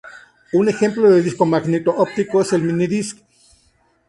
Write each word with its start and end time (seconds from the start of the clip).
Un 0.53 0.67
ejemplo 0.67 1.11
de 1.11 1.21
disco 1.21 1.45
magneto-óptico 1.45 2.41
es 2.41 2.53
el 2.53 2.63
MiniDisc. 2.63 3.19